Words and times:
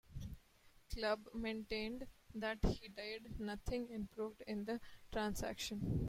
Clubb 0.91 1.27
maintained 1.35 2.07
that 2.33 2.57
he 2.65 2.87
did 2.87 3.39
nothing 3.39 3.87
improper 3.91 4.43
in 4.47 4.65
the 4.65 4.79
transaction. 5.11 5.99